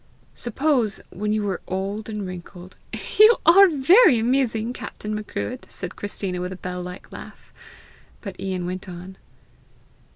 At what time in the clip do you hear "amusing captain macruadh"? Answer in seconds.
4.17-5.69